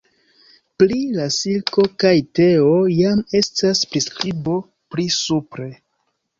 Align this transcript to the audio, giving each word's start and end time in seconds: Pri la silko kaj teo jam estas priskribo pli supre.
Pri 0.81 0.95
la 1.17 1.27
silko 1.35 1.85
kaj 2.05 2.15
teo 2.41 2.73
jam 3.03 3.23
estas 3.43 3.85
priskribo 3.95 4.59
pli 4.75 5.09
supre. 5.23 5.73